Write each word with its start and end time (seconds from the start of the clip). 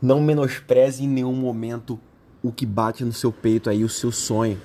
Não 0.00 0.20
menospreze 0.20 1.04
em 1.04 1.08
nenhum 1.08 1.34
momento 1.34 1.98
o 2.42 2.50
que 2.50 2.64
bate 2.64 3.04
no 3.04 3.12
seu 3.12 3.30
peito 3.30 3.68
aí, 3.68 3.84
o 3.84 3.88
seu 3.88 4.10
sonho. 4.10 4.58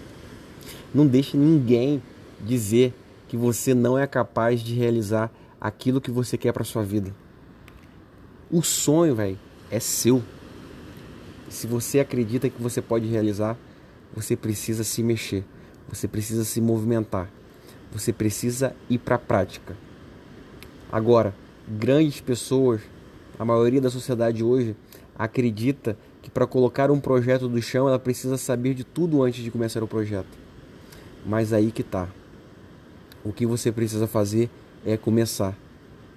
Não 0.93 1.05
deixe 1.05 1.35
ninguém 1.35 2.01
dizer 2.41 2.93
que 3.27 3.35
você 3.35 3.73
não 3.73 3.97
é 3.97 4.07
capaz 4.07 4.61
de 4.61 4.73
realizar 4.73 5.31
aquilo 5.59 5.99
que 5.99 6.11
você 6.11 6.37
quer 6.37 6.53
para 6.53 6.63
sua 6.63 6.83
vida. 6.83 7.13
O 8.49 8.61
sonho, 8.61 9.15
velho, 9.15 9.37
é 9.69 9.79
seu. 9.79 10.23
Se 11.49 11.67
você 11.67 11.99
acredita 11.99 12.49
que 12.49 12.61
você 12.61 12.81
pode 12.81 13.07
realizar, 13.07 13.57
você 14.13 14.35
precisa 14.35 14.83
se 14.83 15.03
mexer, 15.03 15.43
você 15.89 16.07
precisa 16.07 16.45
se 16.45 16.61
movimentar, 16.61 17.29
você 17.91 18.13
precisa 18.13 18.75
ir 18.89 18.99
para 18.99 19.15
a 19.15 19.19
prática. 19.19 19.75
Agora, 20.91 21.35
grandes 21.67 22.21
pessoas, 22.21 22.81
a 23.37 23.43
maioria 23.43 23.81
da 23.81 23.89
sociedade 23.89 24.43
hoje, 24.43 24.75
acredita 25.17 25.97
que 26.21 26.29
para 26.29 26.45
colocar 26.45 26.91
um 26.91 26.99
projeto 26.99 27.47
do 27.47 27.61
chão 27.61 27.87
ela 27.87 27.99
precisa 27.99 28.37
saber 28.37 28.73
de 28.73 28.83
tudo 28.83 29.23
antes 29.23 29.43
de 29.43 29.51
começar 29.51 29.83
o 29.83 29.87
projeto. 29.87 30.37
Mas 31.25 31.53
aí 31.53 31.71
que 31.71 31.83
tá. 31.83 32.07
O 33.23 33.31
que 33.31 33.45
você 33.45 33.71
precisa 33.71 34.05
fazer 34.05 34.49
é 34.85 34.95
começar, 34.97 35.57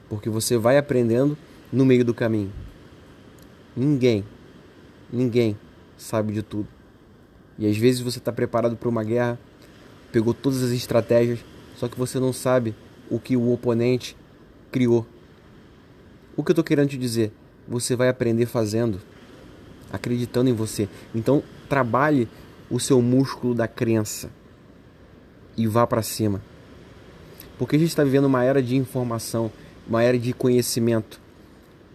porque 0.09 0.29
você 0.29 0.59
vai 0.59 0.77
aprendendo 0.77 1.39
no 1.73 1.87
meio 1.87 2.05
do 2.05 2.12
caminho. 2.12 2.53
Ninguém, 3.75 4.25
ninguém 5.11 5.56
sabe 5.97 6.33
de 6.33 6.42
tudo. 6.42 6.69
E 7.59 7.67
às 7.67 7.77
vezes 7.77 8.01
você 8.01 8.19
está 8.19 8.33
preparado 8.33 8.77
para 8.77 8.89
uma 8.89 9.03
guerra, 9.03 9.39
pegou 10.12 10.34
todas 10.34 10.62
as 10.62 10.70
estratégias, 10.70 11.39
só 11.77 11.89
que 11.89 11.98
você 11.98 12.20
não 12.20 12.33
sabe 12.33 12.75
o 13.11 13.19
que 13.19 13.37
o 13.37 13.53
oponente 13.53 14.17
criou. 14.70 15.06
O 16.37 16.45
que 16.45 16.51
eu 16.51 16.53
estou 16.53 16.65
querendo 16.65 16.91
te 16.91 16.98
dizer? 16.98 17.33
Você 17.68 17.95
vai 17.95 18.08
aprender 18.08 18.46
fazendo, 18.46 19.00
acreditando 19.92 20.48
em 20.48 20.54
você. 20.54 20.88
Então 21.14 21.42
trabalhe 21.68 22.28
o 22.70 22.80
seu 22.80 23.00
músculo 23.02 23.55
da 23.55 23.69
crença 23.69 24.30
e 25.56 25.66
vá 25.66 25.86
para 25.86 26.02
cima. 26.02 26.41
Porque 27.58 27.77
a 27.77 27.78
gente 27.78 27.88
está 27.88 28.05
vivendo 28.05 28.27
uma 28.27 28.44
era 28.44 28.62
de 28.62 28.77
informação, 28.77 29.50
uma 29.86 30.02
era 30.02 30.19
de 30.19 30.33
conhecimento. 30.33 31.20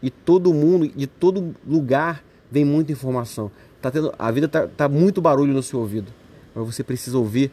E 0.02 0.09
todo 0.09 0.53
mundo, 0.53 0.88
de 0.88 1.07
todo 1.07 1.55
lugar, 1.65 2.23
vem 2.52 2.65
muita 2.65 2.91
informação. 2.91 3.49
Tá 3.81 3.89
tendo, 3.89 4.13
a 4.19 4.30
vida 4.30 4.47
tá, 4.47 4.67
tá 4.67 4.89
muito 4.89 5.21
barulho 5.21 5.53
no 5.53 5.63
seu 5.63 5.80
ouvido. 5.80 6.11
Mas 6.53 6.65
você 6.65 6.83
precisa 6.83 7.17
ouvir 7.17 7.52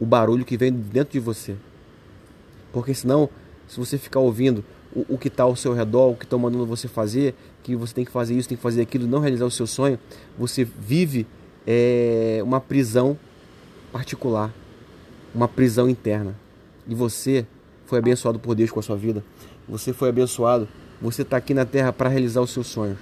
o 0.00 0.06
barulho 0.06 0.44
que 0.44 0.56
vem 0.56 0.72
dentro 0.72 1.12
de 1.12 1.20
você. 1.20 1.54
Porque 2.72 2.94
senão, 2.94 3.28
se 3.68 3.78
você 3.78 3.98
ficar 3.98 4.20
ouvindo 4.20 4.64
o, 4.96 5.14
o 5.14 5.18
que 5.18 5.28
está 5.28 5.42
ao 5.42 5.54
seu 5.54 5.74
redor, 5.74 6.12
o 6.12 6.16
que 6.16 6.24
estão 6.24 6.38
mandando 6.38 6.64
você 6.64 6.88
fazer, 6.88 7.34
que 7.62 7.76
você 7.76 7.92
tem 7.92 8.04
que 8.04 8.10
fazer 8.10 8.34
isso, 8.34 8.48
tem 8.48 8.56
que 8.56 8.62
fazer 8.62 8.80
aquilo, 8.80 9.06
não 9.06 9.20
realizar 9.20 9.44
o 9.44 9.50
seu 9.50 9.66
sonho, 9.66 9.98
você 10.38 10.64
vive 10.64 11.26
é, 11.66 12.40
uma 12.42 12.60
prisão 12.60 13.18
particular, 13.92 14.54
uma 15.34 15.46
prisão 15.46 15.88
interna. 15.88 16.34
E 16.88 16.94
você 16.94 17.46
foi 17.84 17.98
abençoado 17.98 18.38
por 18.38 18.54
Deus 18.54 18.70
com 18.70 18.80
a 18.80 18.82
sua 18.82 18.96
vida. 18.96 19.22
Você 19.68 19.92
foi 19.92 20.08
abençoado. 20.08 20.66
Você 21.02 21.22
está 21.22 21.36
aqui 21.36 21.52
na 21.52 21.66
terra 21.66 21.92
para 21.92 22.08
realizar 22.08 22.40
os 22.40 22.50
seus 22.50 22.68
sonhos. 22.68 22.98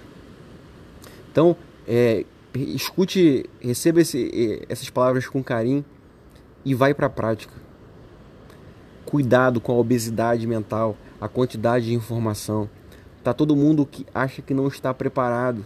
Então, 1.31 1.57
é, 1.87 2.25
escute, 2.55 3.49
receba 3.61 4.01
esse, 4.01 4.65
essas 4.69 4.91
palavras 4.91 5.27
com 5.27 5.43
carinho 5.45 5.85
e 6.65 6.75
vai 6.75 6.93
para 6.93 7.07
a 7.07 7.11
prática. 7.11 7.55
Cuidado 9.07 9.61
com 9.61 9.73
a 9.73 9.77
obesidade 9.77 10.47
mental, 10.47 10.97
a 11.21 11.29
quantidade 11.29 11.87
de 11.87 11.95
informação. 11.95 12.69
Tá 13.23 13.33
todo 13.33 13.57
mundo 13.57 13.87
que 13.87 14.07
acha 14.15 14.43
que 14.43 14.53
não 14.53 14.69
está 14.69 14.93
preparado, 14.93 15.65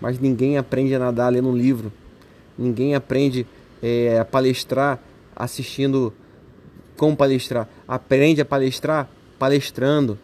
mas 0.00 0.18
ninguém 0.18 0.58
aprende 0.58 0.94
a 0.94 0.98
nadar 0.98 1.32
lendo 1.32 1.48
um 1.48 1.56
livro. 1.56 1.92
Ninguém 2.58 2.94
aprende 2.94 3.46
é, 3.82 4.18
a 4.18 4.24
palestrar 4.24 5.00
assistindo 5.34 6.12
como 6.96 7.16
palestrar? 7.16 7.68
Aprende 7.86 8.40
a 8.40 8.44
palestrar 8.44 9.08
palestrando. 9.38 10.18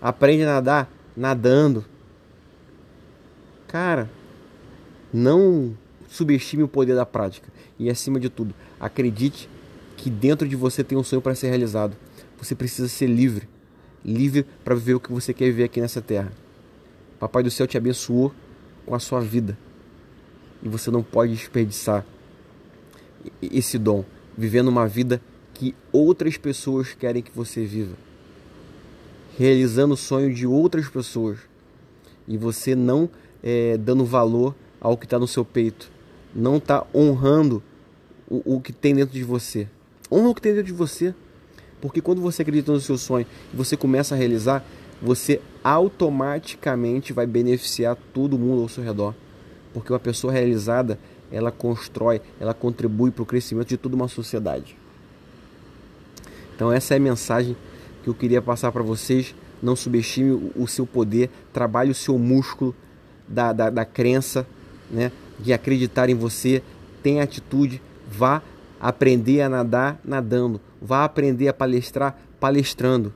Aprende 0.00 0.42
a 0.42 0.46
nadar 0.46 0.90
nadando. 1.16 1.84
Cara, 3.68 4.10
não 5.12 5.76
subestime 6.08 6.62
o 6.62 6.68
poder 6.68 6.94
da 6.94 7.04
prática. 7.04 7.48
E 7.78 7.90
acima 7.90 8.18
de 8.18 8.28
tudo, 8.28 8.54
acredite 8.80 9.48
que 9.96 10.10
dentro 10.10 10.48
de 10.48 10.56
você 10.56 10.82
tem 10.84 10.96
um 10.96 11.04
sonho 11.04 11.22
para 11.22 11.34
ser 11.34 11.48
realizado. 11.48 11.96
Você 12.38 12.54
precisa 12.54 12.88
ser 12.88 13.06
livre. 13.06 13.48
Livre 14.04 14.44
para 14.64 14.74
viver 14.74 14.94
o 14.94 15.00
que 15.00 15.12
você 15.12 15.32
quer 15.32 15.46
viver 15.46 15.64
aqui 15.64 15.80
nessa 15.80 16.02
terra. 16.02 16.32
Papai 17.18 17.42
do 17.42 17.50
céu 17.50 17.66
te 17.66 17.76
abençoou 17.76 18.32
com 18.84 18.94
a 18.94 18.98
sua 18.98 19.20
vida. 19.20 19.56
E 20.62 20.68
você 20.68 20.90
não 20.90 21.02
pode 21.02 21.32
desperdiçar 21.32 22.04
esse 23.40 23.78
dom, 23.78 24.04
vivendo 24.36 24.68
uma 24.68 24.86
vida 24.86 25.20
que 25.52 25.74
outras 25.92 26.36
pessoas 26.36 26.92
querem 26.92 27.22
que 27.22 27.30
você 27.34 27.64
viva, 27.64 27.94
realizando 29.38 29.94
o 29.94 29.96
sonho 29.96 30.34
de 30.34 30.46
outras 30.46 30.88
pessoas 30.88 31.38
e 32.26 32.36
você 32.36 32.74
não 32.74 33.08
é, 33.42 33.76
dando 33.76 34.04
valor 34.04 34.54
ao 34.80 34.96
que 34.96 35.06
está 35.06 35.18
no 35.18 35.28
seu 35.28 35.44
peito, 35.44 35.90
não 36.34 36.56
está 36.56 36.84
honrando 36.94 37.62
o, 38.28 38.56
o 38.56 38.60
que 38.60 38.72
tem 38.72 38.94
dentro 38.94 39.14
de 39.14 39.22
você. 39.22 39.68
Honra 40.14 40.28
o 40.28 40.34
que 40.34 40.40
tem 40.40 40.52
dentro 40.52 40.68
de 40.68 40.72
você, 40.72 41.12
porque 41.80 42.00
quando 42.00 42.20
você 42.20 42.42
acredita 42.42 42.70
no 42.70 42.80
seu 42.80 42.96
sonho 42.96 43.26
e 43.52 43.56
você 43.56 43.76
começa 43.76 44.14
a 44.14 44.18
realizar, 44.18 44.64
você 45.02 45.40
automaticamente 45.64 47.12
vai 47.12 47.26
beneficiar 47.26 47.96
todo 48.12 48.38
mundo 48.38 48.62
ao 48.62 48.68
seu 48.68 48.84
redor, 48.84 49.12
porque 49.72 49.92
uma 49.92 49.98
pessoa 49.98 50.32
realizada 50.32 51.00
ela 51.32 51.50
constrói, 51.50 52.20
ela 52.38 52.54
contribui 52.54 53.10
para 53.10 53.24
o 53.24 53.26
crescimento 53.26 53.70
de 53.70 53.76
toda 53.76 53.96
uma 53.96 54.06
sociedade. 54.06 54.76
Então 56.54 56.70
essa 56.70 56.94
é 56.94 56.96
a 56.96 57.00
mensagem 57.00 57.56
que 58.04 58.08
eu 58.08 58.14
queria 58.14 58.40
passar 58.40 58.70
para 58.70 58.84
vocês. 58.84 59.34
Não 59.60 59.74
subestime 59.74 60.52
o 60.54 60.68
seu 60.68 60.86
poder, 60.86 61.28
trabalhe 61.52 61.90
o 61.90 61.94
seu 61.94 62.16
músculo 62.18 62.72
da, 63.26 63.52
da, 63.52 63.68
da 63.68 63.84
crença, 63.84 64.46
né? 64.88 65.10
de 65.40 65.52
acreditar 65.52 66.08
em 66.08 66.14
você, 66.14 66.62
tenha 67.02 67.24
atitude, 67.24 67.82
vá 68.08 68.40
aprender 68.84 69.40
a 69.40 69.48
nadar 69.48 69.98
nadando, 70.04 70.60
vá 70.78 71.04
aprender 71.04 71.48
a 71.48 71.54
palestrar 71.54 72.18
palestrando. 72.38 73.14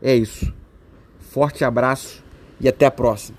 É 0.00 0.16
isso. 0.16 0.50
Forte 1.20 1.62
abraço 1.62 2.24
e 2.58 2.66
até 2.66 2.86
a 2.86 2.90
próxima. 2.90 3.36